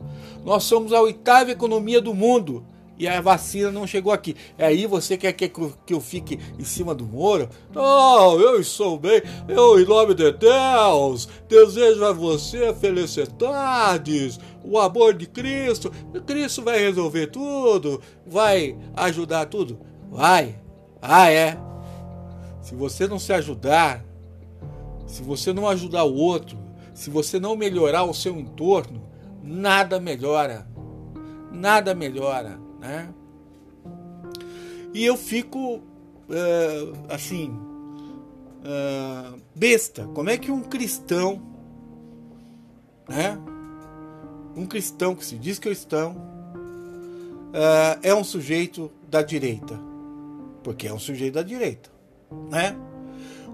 Nós 0.42 0.64
somos 0.64 0.90
a 0.90 1.02
oitava 1.02 1.50
economia 1.50 2.00
do 2.00 2.14
mundo 2.14 2.64
e 3.00 3.08
a 3.08 3.18
vacina 3.18 3.72
não 3.72 3.86
chegou 3.86 4.12
aqui. 4.12 4.36
É 4.58 4.66
aí 4.66 4.86
você 4.86 5.16
quer 5.16 5.32
que, 5.32 5.50
eu 5.88 6.00
fique 6.02 6.38
em 6.58 6.64
cima 6.64 6.94
do 6.94 7.06
muro? 7.06 7.48
Não, 7.74 8.38
eu 8.38 8.60
estou 8.60 8.98
bem. 8.98 9.22
Eu, 9.48 9.80
em 9.80 9.86
nome 9.86 10.12
de 10.12 10.30
Deus, 10.30 11.26
desejo 11.48 12.04
a 12.04 12.12
você 12.12 12.74
felicidades, 12.74 14.38
o 14.62 14.78
amor 14.78 15.14
de 15.14 15.26
Cristo. 15.26 15.90
Cristo 16.26 16.62
vai 16.62 16.78
resolver 16.78 17.28
tudo, 17.28 18.02
vai 18.26 18.76
ajudar 18.94 19.46
tudo. 19.46 19.80
Vai. 20.10 20.60
Ah, 21.00 21.30
é. 21.30 21.58
Se 22.60 22.74
você 22.74 23.08
não 23.08 23.18
se 23.18 23.32
ajudar, 23.32 24.04
se 25.06 25.22
você 25.22 25.54
não 25.54 25.66
ajudar 25.66 26.04
o 26.04 26.14
outro, 26.14 26.58
se 26.92 27.08
você 27.08 27.40
não 27.40 27.56
melhorar 27.56 28.04
o 28.04 28.12
seu 28.12 28.38
entorno, 28.38 29.08
nada 29.42 29.98
melhora. 29.98 30.68
Nada 31.50 31.94
melhora 31.94 32.69
né? 32.80 33.12
E 34.92 35.04
eu 35.04 35.16
fico 35.16 35.80
é, 36.28 37.14
assim 37.14 37.56
é, 38.64 39.38
besta. 39.54 40.04
Como 40.14 40.30
é 40.30 40.36
que 40.36 40.50
um 40.50 40.62
cristão, 40.62 41.40
né? 43.08 43.38
Um 44.56 44.66
cristão 44.66 45.14
que 45.14 45.24
se 45.24 45.36
diz 45.36 45.58
cristão 45.58 46.16
é, 47.52 48.10
é 48.10 48.14
um 48.14 48.24
sujeito 48.24 48.90
da 49.08 49.22
direita, 49.22 49.78
porque 50.62 50.88
é 50.88 50.92
um 50.92 50.98
sujeito 50.98 51.34
da 51.34 51.42
direita, 51.42 51.90
né? 52.50 52.76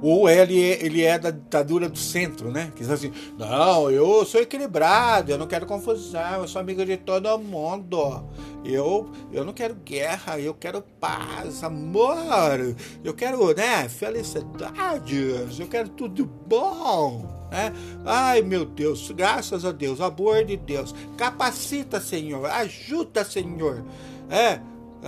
Ou 0.03 0.29
ele 0.29 0.62
é, 0.62 0.85
ele 0.85 1.03
é 1.03 1.19
da 1.19 1.31
ditadura 1.31 1.88
do 1.88 1.99
centro, 1.99 2.50
né? 2.50 2.71
Que 2.75 2.81
diz 2.81 2.91
assim, 2.91 3.12
não, 3.38 3.91
eu 3.91 4.25
sou 4.25 4.41
equilibrado, 4.41 5.33
eu 5.33 5.38
não 5.38 5.47
quero 5.47 5.67
confusão, 5.67 6.43
eu 6.43 6.49
sou 6.49 6.61
amigo 6.61 6.85
de 6.85 6.97
todo 6.97 7.38
mundo. 7.38 8.25
Eu, 8.65 9.11
eu 9.33 9.45
não 9.45 9.53
quero 9.53 9.75
guerra, 9.75 10.38
eu 10.38 10.53
quero 10.53 10.83
paz, 11.00 11.62
amor, 11.62 12.76
eu 13.03 13.15
quero, 13.15 13.55
né, 13.55 13.88
felicidades, 13.88 15.59
eu 15.59 15.67
quero 15.69 15.88
tudo 15.91 16.25
bom. 16.25 17.47
Né? 17.50 17.73
Ai 18.05 18.43
meu 18.43 18.65
Deus, 18.65 19.11
graças 19.12 19.65
a 19.65 19.71
Deus, 19.71 20.00
amor 20.00 20.45
de 20.45 20.57
Deus, 20.57 20.95
capacita, 21.17 22.00
Senhor, 22.00 22.45
ajuda, 22.47 23.25
Senhor. 23.25 23.85
É, 24.29 24.61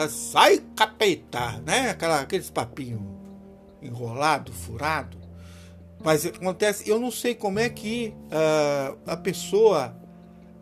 sai 0.09 0.63
capeta, 0.77 1.61
né? 1.67 1.91
Aquela, 1.91 2.21
aqueles 2.21 2.49
papinhos 2.49 3.18
enrolado, 3.83 4.53
furado. 4.53 5.17
Mas 6.03 6.25
acontece, 6.25 6.89
eu 6.89 7.01
não 7.01 7.11
sei 7.11 7.35
como 7.35 7.59
é 7.59 7.69
que 7.69 8.15
uh, 8.27 8.99
a 9.07 9.17
pessoa 9.17 9.97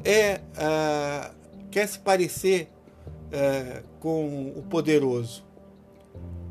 é 0.04 0.40
uh, 0.54 1.34
quer 1.70 1.86
se 1.86 1.98
parecer 1.98 2.70
uh, 3.26 3.86
com 4.00 4.52
o 4.56 4.62
poderoso, 4.62 5.44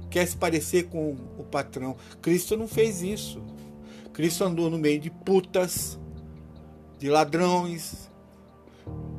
quer 0.10 0.28
se 0.28 0.38
parecer 0.38 0.84
com 0.84 1.16
o 1.38 1.44
patrão. 1.44 1.96
Cristo 2.22 2.56
não 2.56 2.68
fez 2.68 3.02
isso. 3.02 3.42
Cristo 4.14 4.44
andou 4.44 4.70
no 4.70 4.78
meio 4.78 5.00
de 5.00 5.10
putas, 5.10 6.00
de 7.00 7.10
ladrões, 7.10 8.10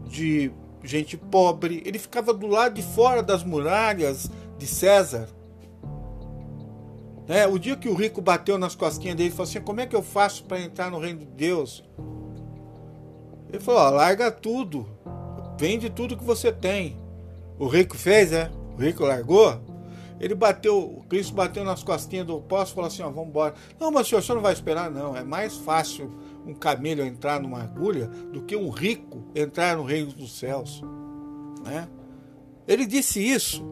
de 0.06 0.50
gente 0.82 1.16
pobre. 1.16 1.82
Ele 1.84 1.98
ficava 1.98 2.32
do 2.32 2.46
lado 2.46 2.74
de 2.74 2.82
fora 2.82 3.22
das 3.22 3.42
muralhas 3.42 4.30
de 4.56 4.66
César 4.66 5.28
né? 7.26 7.46
O 7.46 7.58
dia 7.58 7.76
que 7.76 7.88
o 7.88 7.94
rico 7.94 8.20
bateu 8.20 8.56
nas 8.58 8.74
cosquinhas 8.74 9.16
dele 9.16 9.30
e 9.30 9.32
falou 9.32 9.44
assim: 9.44 9.60
Como 9.60 9.80
é 9.80 9.86
que 9.86 9.96
eu 9.96 10.02
faço 10.02 10.44
para 10.44 10.60
entrar 10.60 10.90
no 10.90 10.98
reino 10.98 11.20
de 11.20 11.26
Deus? 11.26 11.84
Ele 13.48 13.60
falou: 13.60 13.80
ó, 13.80 13.90
Larga 13.90 14.30
tudo, 14.30 14.86
vende 15.58 15.90
tudo 15.90 16.16
que 16.16 16.24
você 16.24 16.52
tem. 16.52 16.96
O 17.58 17.66
rico 17.66 17.96
fez, 17.96 18.32
é? 18.32 18.50
O 18.76 18.80
rico 18.80 19.04
largou. 19.04 19.60
Ele 20.18 20.34
bateu, 20.34 20.78
o 20.78 21.04
Cristo 21.04 21.34
bateu 21.34 21.62
nas 21.62 21.82
costinhas 21.82 22.26
do 22.26 22.40
poço 22.40 22.72
e 22.72 22.74
falou 22.74 22.88
assim: 22.88 23.02
ó, 23.02 23.10
vamos 23.10 23.28
embora. 23.28 23.54
Não, 23.78 23.90
mas 23.90 24.06
senhor, 24.06 24.20
o 24.20 24.22
senhor 24.22 24.36
não 24.36 24.42
vai 24.42 24.52
esperar, 24.52 24.90
não. 24.90 25.16
É 25.16 25.22
mais 25.22 25.56
fácil 25.56 26.10
um 26.46 26.54
camelo 26.54 27.02
entrar 27.02 27.40
numa 27.40 27.62
agulha 27.62 28.06
do 28.06 28.42
que 28.42 28.56
um 28.56 28.70
rico 28.70 29.24
entrar 29.34 29.76
no 29.76 29.82
reino 29.82 30.12
dos 30.12 30.38
céus. 30.38 30.82
Né? 31.64 31.88
Ele 32.66 32.86
disse 32.86 33.20
isso 33.20 33.62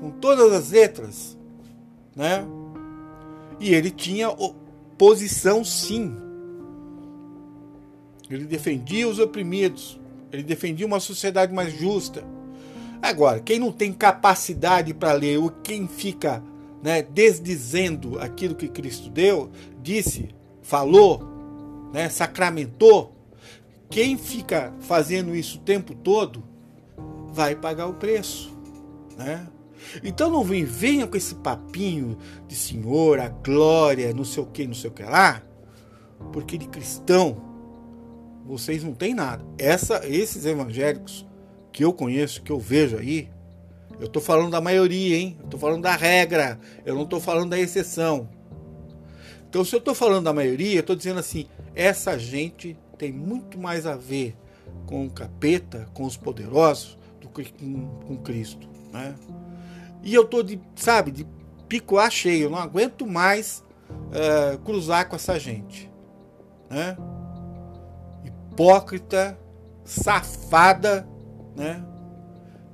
com 0.00 0.10
todas 0.10 0.52
as 0.52 0.70
letras, 0.70 1.38
né? 2.16 2.46
E 3.62 3.72
ele 3.72 3.92
tinha 3.92 4.28
posição 4.98 5.64
sim. 5.64 6.12
Ele 8.28 8.44
defendia 8.44 9.08
os 9.08 9.20
oprimidos. 9.20 10.00
Ele 10.32 10.42
defendia 10.42 10.84
uma 10.84 10.98
sociedade 10.98 11.54
mais 11.54 11.72
justa. 11.72 12.24
Agora, 13.00 13.38
quem 13.38 13.60
não 13.60 13.70
tem 13.70 13.92
capacidade 13.92 14.92
para 14.92 15.12
ler, 15.12 15.38
ou 15.38 15.48
quem 15.48 15.86
fica 15.86 16.42
né, 16.82 17.02
desdizendo 17.02 18.18
aquilo 18.18 18.56
que 18.56 18.66
Cristo 18.66 19.08
deu, 19.08 19.48
disse, 19.80 20.30
falou, 20.60 21.22
né, 21.92 22.08
sacramentou, 22.08 23.14
quem 23.88 24.18
fica 24.18 24.74
fazendo 24.80 25.36
isso 25.36 25.58
o 25.58 25.60
tempo 25.60 25.94
todo 25.94 26.42
vai 27.32 27.54
pagar 27.54 27.86
o 27.86 27.94
preço. 27.94 28.52
Né? 29.16 29.46
Então 30.02 30.30
não 30.30 30.44
vem, 30.44 30.64
venha 30.64 31.06
com 31.06 31.16
esse 31.16 31.34
papinho 31.36 32.16
de 32.46 32.54
Senhor, 32.54 33.18
a 33.20 33.28
glória, 33.28 34.12
não 34.14 34.24
sei 34.24 34.42
o 34.42 34.46
que, 34.46 34.66
não 34.66 34.74
sei 34.74 34.90
o 34.90 34.92
que 34.92 35.02
lá, 35.02 35.42
porque 36.32 36.58
de 36.58 36.66
cristão 36.66 37.42
vocês 38.44 38.82
não 38.82 38.94
têm 38.94 39.14
nada. 39.14 39.44
Essa, 39.58 40.06
esses 40.06 40.44
evangélicos 40.44 41.26
que 41.72 41.84
eu 41.84 41.92
conheço, 41.92 42.42
que 42.42 42.52
eu 42.52 42.58
vejo 42.58 42.98
aí, 42.98 43.28
eu 43.98 44.06
estou 44.06 44.20
falando 44.20 44.50
da 44.50 44.60
maioria, 44.60 45.16
hein? 45.16 45.36
Eu 45.38 45.44
estou 45.44 45.60
falando 45.60 45.82
da 45.82 45.94
regra, 45.94 46.58
eu 46.84 46.94
não 46.94 47.04
estou 47.04 47.20
falando 47.20 47.50
da 47.50 47.58
exceção. 47.58 48.28
Então, 49.48 49.64
se 49.64 49.74
eu 49.74 49.78
estou 49.78 49.94
falando 49.94 50.24
da 50.24 50.32
maioria, 50.32 50.76
eu 50.76 50.80
estou 50.80 50.96
dizendo 50.96 51.20
assim: 51.20 51.46
essa 51.74 52.18
gente 52.18 52.76
tem 52.98 53.12
muito 53.12 53.58
mais 53.58 53.86
a 53.86 53.94
ver 53.94 54.34
com 54.86 55.06
o 55.06 55.10
capeta, 55.10 55.88
com 55.92 56.04
os 56.04 56.16
poderosos, 56.16 56.98
do 57.20 57.28
com, 57.28 57.42
com 58.06 58.16
Cristo, 58.18 58.68
né? 58.92 59.14
E 60.02 60.14
eu 60.14 60.24
tô 60.24 60.42
de, 60.42 60.60
sabe, 60.74 61.10
de 61.10 61.26
pico 61.68 61.98
a 61.98 62.10
cheio, 62.10 62.50
não 62.50 62.58
aguento 62.58 63.06
mais 63.06 63.64
uh, 63.90 64.58
cruzar 64.58 65.08
com 65.08 65.16
essa 65.16 65.38
gente, 65.38 65.90
né? 66.68 66.96
Hipócrita, 68.24 69.38
safada, 69.84 71.08
né? 71.56 71.84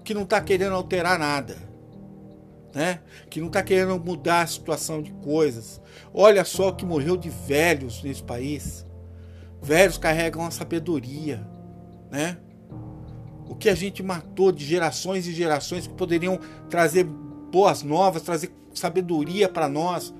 Que 0.02 0.14
não 0.14 0.22
está 0.22 0.40
querendo 0.40 0.74
alterar 0.74 1.18
nada, 1.18 1.56
né? 2.74 3.00
Que 3.28 3.40
não 3.40 3.48
está 3.48 3.62
querendo 3.62 3.98
mudar 4.02 4.42
a 4.42 4.46
situação 4.46 5.02
de 5.02 5.12
coisas. 5.12 5.80
Olha 6.12 6.44
só 6.44 6.68
o 6.68 6.74
que 6.74 6.86
morreu 6.86 7.16
de 7.16 7.28
velhos 7.28 8.02
nesse 8.02 8.22
país. 8.22 8.86
Velhos 9.60 9.98
carregam 9.98 10.46
a 10.46 10.50
sabedoria, 10.50 11.46
né? 12.10 12.38
O 13.48 13.54
que 13.54 13.68
a 13.68 13.74
gente 13.74 14.02
matou 14.02 14.52
de 14.52 14.64
gerações 14.64 15.26
e 15.26 15.32
gerações 15.32 15.86
que 15.86 15.94
poderiam 15.94 16.38
trazer 16.68 17.04
boas 17.04 17.82
novas, 17.82 18.22
trazer 18.22 18.52
sabedoria 18.74 19.48
para 19.48 19.68
nós. 19.68 20.14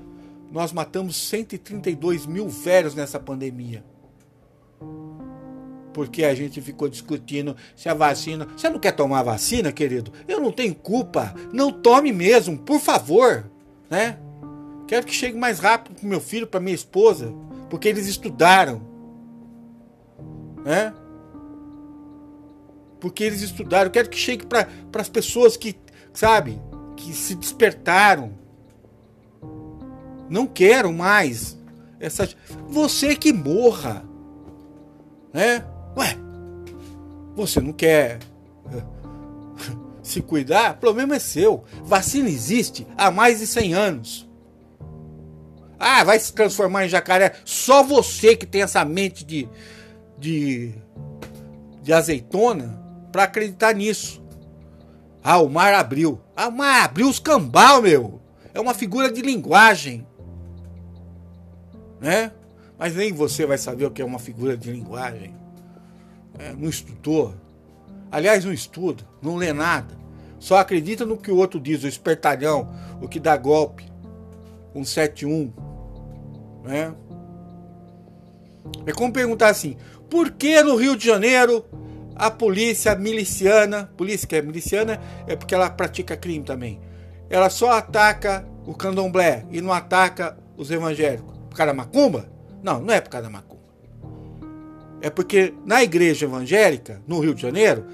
Nós 0.51 0.73
matamos 0.73 1.17
132 1.29 2.27
mil 2.27 2.49
velhos 2.49 2.95
nessa 2.95 3.21
pandemia. 3.21 3.85
Porque 5.93 6.25
a 6.25 6.35
gente 6.35 6.61
ficou 6.61 6.89
discutindo 6.89 7.57
se 7.77 7.89
a 7.89 7.95
vacina. 7.95 8.47
Você 8.57 8.69
não 8.69 8.79
quer 8.79 8.93
tomar 8.93 9.23
vacina, 9.23 9.73
querido? 9.73 10.13
Eu 10.27 10.41
não 10.41 10.53
tenho 10.53 10.75
culpa. 10.75 11.35
Não 11.53 11.73
tome 11.73 12.13
mesmo, 12.13 12.57
por 12.57 12.81
favor. 12.81 13.51
Né? 13.91 14.19
Quero 14.87 15.05
que 15.05 15.13
chegue 15.13 15.37
mais 15.37 15.59
rápido 15.59 15.97
para 15.97 16.09
meu 16.09 16.21
filho, 16.21 16.47
para 16.47 16.61
minha 16.61 16.75
esposa. 16.75 17.33
Porque 17.69 17.89
eles 17.89 18.07
estudaram. 18.07 18.81
Né? 20.65 20.95
Porque 23.01 23.25
eles 23.25 23.43
estudaram. 23.43 23.91
Quero 23.91 24.09
que 24.09 24.19
chegue 24.19 24.47
para 24.47 24.69
as 24.95 25.09
pessoas 25.09 25.57
que, 25.57 25.77
sabe, 26.13 26.61
que 26.97 27.13
se 27.13 27.35
despertaram. 27.35 28.33
Não 30.29 30.47
quero 30.47 30.93
mais 30.93 31.59
essa. 32.01 32.29
Você 32.69 33.15
que 33.15 33.33
morra, 33.33 34.05
né? 35.33 35.65
Ué, 35.97 36.17
você 37.35 37.61
não 37.61 37.73
quer 37.73 38.19
se 40.03 40.21
cuidar? 40.21 40.73
O 40.75 40.79
problema 40.79 41.17
é 41.17 41.19
seu. 41.19 41.65
Vacina 41.85 42.29
existe 42.29 42.87
há 42.97 43.11
mais 43.11 43.39
de 43.39 43.47
100 43.47 43.75
anos. 43.75 44.29
Ah, 45.79 46.03
vai 46.03 46.19
se 46.19 46.33
transformar 46.33 46.85
em 46.85 46.89
jacaré. 46.89 47.35
Só 47.45 47.85
você 47.85 48.35
que 48.35 48.45
tem 48.45 48.63
essa 48.63 48.85
mente 48.85 49.25
de, 49.25 49.49
de, 50.19 50.75
de 51.81 51.93
azeitona 51.93 52.88
para 53.13 53.25
acreditar 53.25 53.75
nisso. 53.75 54.23
Ah, 55.23 55.39
o 55.39 55.49
mar 55.49 55.75
abriu. 55.75 56.21
Ah, 56.37 56.49
o 56.49 56.53
mar 56.53 56.85
abriu 56.85 57.09
os 57.09 57.19
cambal, 57.19 57.83
meu. 57.83 58.21
É 58.55 58.61
uma 58.61 58.75
figura 58.75 59.11
de 59.11 59.21
linguagem. 59.21 60.07
Né? 62.01 62.33
Mas 62.79 62.95
nem 62.95 63.13
você 63.13 63.45
vai 63.45 63.59
saber 63.59 63.87
o 63.87 63.91
que 63.91 64.01
é 64.01 64.05
uma 64.05 64.19
figura 64.19 64.57
de 64.57 64.71
linguagem. 64.71 65.35
É, 66.39 66.53
não 66.53 66.69
estudou. 66.69 67.35
Aliás, 68.11 68.45
não 68.45 68.53
estuda, 68.53 69.05
não 69.21 69.37
lê 69.37 69.53
nada. 69.53 69.99
Só 70.39 70.57
acredita 70.57 71.05
no 71.05 71.17
que 71.17 71.31
o 71.31 71.37
outro 71.37 71.59
diz, 71.59 71.83
o 71.83 71.89
espertalhão, 71.89 72.73
o 73.03 73.09
que 73.09 73.19
dá 73.19 73.37
golpe. 73.37 73.85
171. 74.73 75.53
Né? 76.65 76.95
É 78.87 78.93
como 78.93 79.13
perguntar 79.13 79.49
assim: 79.49 79.77
por 80.09 80.31
que 80.31 80.63
no 80.63 80.77
Rio 80.77 80.97
de 80.97 81.05
Janeiro 81.07 81.65
a 82.19 82.31
polícia 82.33 82.97
miliciana, 82.97 83.91
polícia 83.97 84.27
que 84.27 84.35
é 84.35 84.43
miliciana 84.43 85.01
é 85.27 85.37
porque 85.37 85.55
ela 85.55 85.71
pratica 85.71 86.17
crime 86.17 86.45
também. 86.45 86.81
Ela 87.31 87.49
só 87.49 87.71
ataca 87.71 88.45
o 88.67 88.75
candomblé 88.75 89.47
e 89.53 89.61
não 89.61 89.73
ataca 89.73 90.37
os 90.57 90.71
evangélicos. 90.71 91.39
Por 91.49 91.57
causa 91.57 91.73
da 91.73 91.77
macumba? 91.77 92.29
Não, 92.61 92.81
não 92.81 92.93
é 92.93 93.01
por 93.01 93.11
causa 93.11 93.29
da 93.29 93.33
macumba. 93.33 93.63
É 95.01 95.09
porque 95.09 95.55
na 95.65 95.83
igreja 95.83 96.27
evangélica, 96.27 97.01
no 97.07 97.21
Rio 97.21 97.35
de 97.35 97.43
Janeiro, 97.43 97.87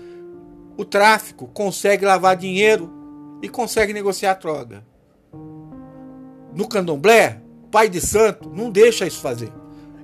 o 0.76 0.87
tráfico 0.87 1.46
consegue 1.48 2.06
lavar 2.06 2.34
dinheiro 2.34 2.90
e 3.42 3.48
consegue 3.48 3.92
negociar 3.92 4.34
droga. 4.34 4.82
No 6.54 6.66
candomblé, 6.66 7.42
pai 7.70 7.90
de 7.90 8.00
santo 8.00 8.48
não 8.48 8.70
deixa 8.70 9.06
isso 9.06 9.20
fazer. 9.20 9.52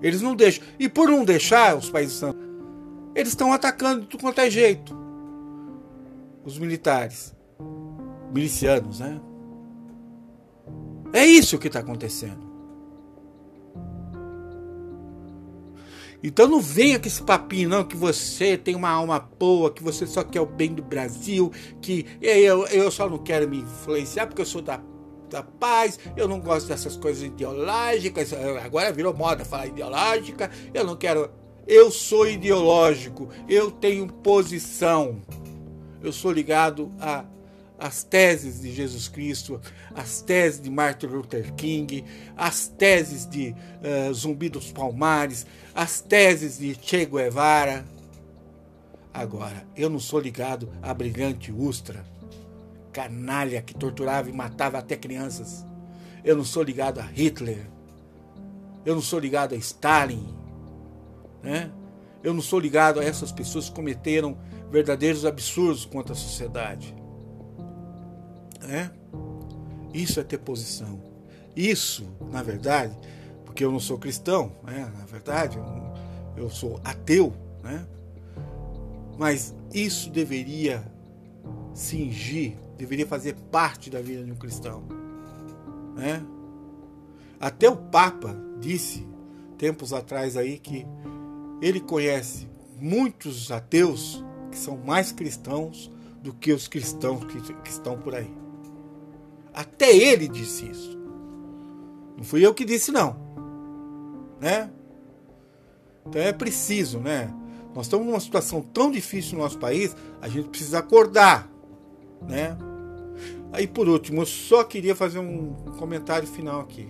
Eles 0.02 0.20
não 0.20 0.36
deixam. 0.36 0.62
E 0.78 0.88
por 0.90 1.08
não 1.08 1.24
deixar 1.24 1.74
os 1.74 1.88
pais 1.88 2.08
de 2.08 2.14
santo 2.18 2.49
eles 3.14 3.30
estão 3.30 3.52
atacando 3.52 4.06
de 4.06 4.16
quanto 4.16 4.40
é 4.40 4.50
jeito. 4.50 4.96
Os 6.44 6.58
militares. 6.58 7.34
Milicianos, 8.32 9.00
né? 9.00 9.20
É 11.12 11.26
isso 11.26 11.58
que 11.58 11.66
está 11.66 11.80
acontecendo. 11.80 12.50
Então 16.22 16.46
não 16.46 16.60
venha 16.60 16.98
com 16.98 17.06
esse 17.06 17.22
papinho, 17.22 17.68
não, 17.68 17.82
que 17.82 17.96
você 17.96 18.56
tem 18.56 18.74
uma 18.74 18.90
alma 18.90 19.18
boa, 19.18 19.72
que 19.72 19.82
você 19.82 20.06
só 20.06 20.22
quer 20.22 20.40
o 20.40 20.46
bem 20.46 20.74
do 20.74 20.82
Brasil, 20.82 21.50
que 21.80 22.06
eu, 22.20 22.66
eu 22.66 22.90
só 22.90 23.08
não 23.08 23.18
quero 23.18 23.48
me 23.48 23.58
influenciar 23.58 24.26
porque 24.26 24.42
eu 24.42 24.46
sou 24.46 24.60
da, 24.60 24.80
da 25.30 25.42
paz, 25.42 25.98
eu 26.16 26.28
não 26.28 26.38
gosto 26.38 26.68
dessas 26.68 26.96
coisas 26.96 27.22
ideológicas, 27.22 28.34
agora 28.62 28.92
virou 28.92 29.14
moda 29.14 29.44
falar 29.44 29.68
ideológica, 29.68 30.50
eu 30.74 30.84
não 30.84 30.96
quero. 30.96 31.39
Eu 31.72 31.88
sou 31.88 32.28
ideológico, 32.28 33.28
eu 33.48 33.70
tenho 33.70 34.08
posição. 34.08 35.22
Eu 36.02 36.12
sou 36.12 36.32
ligado 36.32 36.92
a 36.98 37.24
as 37.78 38.02
teses 38.02 38.60
de 38.60 38.72
Jesus 38.72 39.06
Cristo, 39.06 39.60
as 39.94 40.20
teses 40.20 40.60
de 40.60 40.68
Martin 40.68 41.06
Luther 41.06 41.54
King, 41.54 42.04
as 42.36 42.66
teses 42.66 43.24
de 43.24 43.54
uh, 43.54 44.12
Zumbi 44.12 44.48
dos 44.48 44.72
Palmares, 44.72 45.46
as 45.72 46.00
teses 46.00 46.58
de 46.58 46.74
Che 46.74 47.06
Guevara. 47.06 47.86
Agora, 49.14 49.64
eu 49.76 49.88
não 49.88 50.00
sou 50.00 50.18
ligado 50.18 50.68
a 50.82 50.92
Brilhante 50.92 51.52
Ustra, 51.52 52.04
canalha 52.92 53.62
que 53.62 53.74
torturava 53.74 54.28
e 54.28 54.32
matava 54.32 54.76
até 54.76 54.96
crianças. 54.96 55.64
Eu 56.24 56.36
não 56.36 56.44
sou 56.44 56.64
ligado 56.64 56.98
a 56.98 57.04
Hitler. 57.04 57.64
Eu 58.84 58.96
não 58.96 59.02
sou 59.02 59.20
ligado 59.20 59.54
a 59.54 59.56
Stalin. 59.56 60.39
Né? 61.42 61.70
Eu 62.22 62.34
não 62.34 62.42
sou 62.42 62.58
ligado 62.58 63.00
a 63.00 63.04
essas 63.04 63.32
pessoas 63.32 63.68
que 63.68 63.74
cometeram 63.74 64.36
verdadeiros 64.70 65.24
absurdos 65.24 65.84
contra 65.84 66.12
a 66.12 66.16
sociedade. 66.16 66.94
Né? 68.62 68.90
Isso 69.92 70.20
é 70.20 70.22
ter 70.22 70.38
posição. 70.38 71.00
Isso, 71.56 72.06
na 72.30 72.42
verdade, 72.42 72.96
porque 73.44 73.64
eu 73.64 73.72
não 73.72 73.80
sou 73.80 73.98
cristão, 73.98 74.52
né? 74.62 74.90
na 74.96 75.04
verdade, 75.04 75.58
eu 76.36 76.48
sou 76.48 76.80
ateu, 76.84 77.32
né? 77.62 77.86
mas 79.18 79.54
isso 79.74 80.10
deveria 80.10 80.82
cingir, 81.74 82.56
deveria 82.76 83.06
fazer 83.06 83.34
parte 83.50 83.90
da 83.90 84.00
vida 84.00 84.24
de 84.24 84.30
um 84.30 84.36
cristão. 84.36 84.84
Né? 85.96 86.22
Até 87.40 87.68
o 87.68 87.76
Papa 87.76 88.36
disse 88.60 89.06
tempos 89.58 89.92
atrás 89.92 90.36
aí 90.36 90.58
que 90.58 90.86
ele 91.60 91.80
conhece 91.80 92.48
muitos 92.78 93.50
ateus 93.50 94.24
que 94.50 94.58
são 94.58 94.76
mais 94.78 95.12
cristãos 95.12 95.90
do 96.22 96.32
que 96.32 96.52
os 96.52 96.66
cristãos 96.66 97.24
que, 97.24 97.40
que 97.40 97.70
estão 97.70 97.98
por 97.98 98.14
aí. 98.14 98.30
Até 99.52 99.94
ele 99.94 100.28
disse 100.28 100.66
isso. 100.70 100.98
Não 102.16 102.24
fui 102.24 102.44
eu 102.44 102.54
que 102.54 102.64
disse, 102.64 102.90
não. 102.90 103.16
Né? 104.40 104.70
Então 106.06 106.20
é 106.20 106.32
preciso, 106.32 106.98
né? 106.98 107.32
Nós 107.74 107.86
estamos 107.86 108.06
numa 108.06 108.20
situação 108.20 108.62
tão 108.62 108.90
difícil 108.90 109.36
no 109.36 109.44
nosso 109.44 109.58
país, 109.58 109.94
a 110.20 110.28
gente 110.28 110.48
precisa 110.48 110.78
acordar, 110.78 111.48
né? 112.26 112.56
Aí 113.52 113.66
por 113.66 113.88
último, 113.88 114.22
eu 114.22 114.26
só 114.26 114.64
queria 114.64 114.94
fazer 114.94 115.18
um 115.18 115.54
comentário 115.78 116.26
final 116.26 116.60
aqui. 116.60 116.88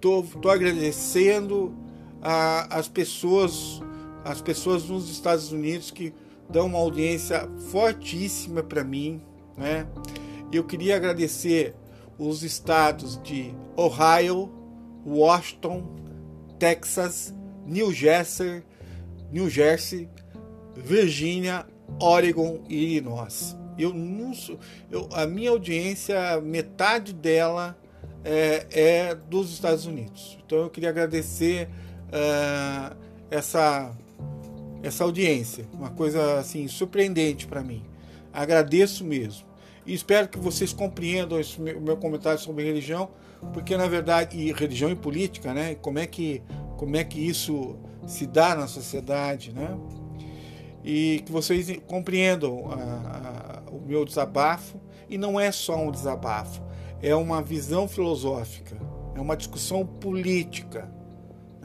Tô, 0.00 0.22
tô 0.22 0.48
agradecendo 0.48 1.74
a, 2.22 2.76
as 2.76 2.88
pessoas 2.88 3.80
as 4.24 4.40
pessoas 4.42 4.84
nos 4.84 5.08
Estados 5.10 5.52
Unidos 5.52 5.90
que 5.90 6.12
dão 6.50 6.66
uma 6.66 6.78
audiência 6.78 7.48
fortíssima 7.70 8.62
para 8.62 8.84
mim, 8.84 9.22
né? 9.56 9.86
Eu 10.52 10.64
queria 10.64 10.96
agradecer 10.96 11.74
os 12.18 12.42
estados 12.42 13.20
de 13.22 13.54
Ohio, 13.76 14.50
Washington, 15.06 15.84
Texas, 16.58 17.34
New 17.66 17.92
Jersey, 17.92 18.62
New 19.30 19.48
Jersey, 19.48 20.08
Virgínia, 20.74 21.66
Oregon 22.00 22.60
e 22.68 22.96
Illinois. 22.96 23.56
Eu 23.78 23.94
não 23.94 24.32
eu, 24.90 25.08
a 25.12 25.26
minha 25.26 25.50
audiência, 25.50 26.40
metade 26.40 27.12
dela 27.12 27.78
é, 28.24 28.66
é 28.70 29.14
dos 29.14 29.52
Estados 29.52 29.86
Unidos. 29.86 30.38
Então 30.44 30.58
eu 30.58 30.70
queria 30.70 30.88
agradecer 30.88 31.68
uh, 32.08 32.96
essa 33.30 33.94
essa 34.82 35.02
audiência, 35.02 35.66
uma 35.72 35.90
coisa 35.90 36.38
assim 36.38 36.68
surpreendente 36.68 37.46
para 37.46 37.62
mim. 37.62 37.82
Agradeço 38.32 39.04
mesmo. 39.04 39.46
E 39.84 39.92
espero 39.92 40.28
que 40.28 40.38
vocês 40.38 40.72
compreendam 40.72 41.40
esse 41.40 41.60
meu, 41.60 41.80
meu 41.80 41.96
comentário 41.96 42.38
sobre 42.38 42.64
religião, 42.64 43.10
porque 43.52 43.76
na 43.76 43.88
verdade 43.88 44.38
e 44.38 44.52
religião 44.52 44.90
e 44.90 44.94
política, 44.94 45.52
né? 45.52 45.74
Como 45.76 45.98
é 45.98 46.06
que 46.06 46.42
como 46.76 46.96
é 46.96 47.02
que 47.02 47.18
isso 47.18 47.76
se 48.06 48.26
dá 48.26 48.54
na 48.54 48.66
sociedade, 48.66 49.52
né? 49.52 49.76
E 50.84 51.22
que 51.26 51.32
vocês 51.32 51.76
compreendam 51.86 52.70
a, 52.70 53.62
a, 53.66 53.70
o 53.70 53.80
meu 53.80 54.04
desabafo 54.04 54.80
e 55.08 55.18
não 55.18 55.40
é 55.40 55.50
só 55.50 55.76
um 55.76 55.90
desabafo, 55.90 56.62
é 57.02 57.14
uma 57.14 57.42
visão 57.42 57.88
filosófica, 57.88 58.76
é 59.14 59.20
uma 59.20 59.36
discussão 59.36 59.84
política, 59.84 60.88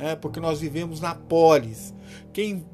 né? 0.04 0.18
Porque 0.18 0.38
nós 0.38 0.60
vivemos 0.60 1.00
na 1.00 1.16
polis. 1.16 1.94
Quem 2.34 2.66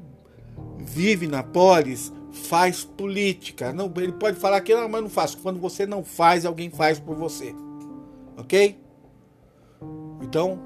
vive 0.78 1.28
na 1.28 1.44
polis 1.44 2.12
faz 2.32 2.84
política. 2.84 3.72
Não, 3.72 3.90
ele 3.96 4.12
pode 4.12 4.36
falar 4.36 4.60
que 4.62 4.74
não, 4.74 4.88
mas 4.88 5.00
não 5.00 5.08
faço. 5.08 5.38
Quando 5.38 5.60
você 5.60 5.86
não 5.86 6.02
faz, 6.02 6.44
alguém 6.44 6.70
faz 6.70 6.98
por 6.98 7.14
você. 7.14 7.54
Ok? 8.36 8.80
Então, 10.20 10.58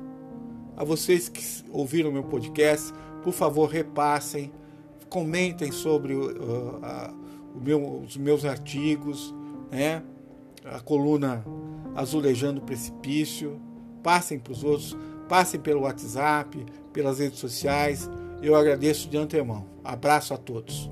a 0.74 0.83
vocês 0.83 1.29
que 1.29 1.44
ouviram 1.70 2.11
meu 2.11 2.24
podcast, 2.24 2.94
por 3.22 3.35
favor, 3.35 3.68
repassem, 3.68 4.50
comentem 5.11 5.70
sobre 5.70 6.14
uh, 6.14 6.31
uh, 6.31 7.61
meu, 7.62 8.00
os 8.00 8.16
meus 8.16 8.46
artigos, 8.46 9.35
né? 9.70 10.03
a 10.64 10.81
coluna 10.81 11.44
Azulejando 11.94 12.61
o 12.61 12.64
Precipício. 12.64 13.61
Passem 14.03 14.38
para 14.38 14.53
os 14.53 14.64
outros, 14.64 14.96
passem 15.28 15.60
pelo 15.60 15.82
WhatsApp, 15.82 16.64
pelas 16.92 17.18
redes 17.18 17.38
sociais. 17.38 18.10
Eu 18.42 18.54
agradeço 18.54 19.08
de 19.08 19.16
antemão. 19.16 19.66
Abraço 19.82 20.34
a 20.34 20.37
todos. 20.37 20.90